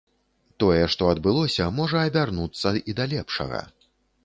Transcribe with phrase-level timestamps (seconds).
[0.61, 3.63] Тое, што адбылося, можа абярнуцца і да лепшага.